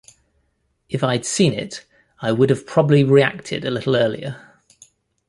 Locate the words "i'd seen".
1.03-1.53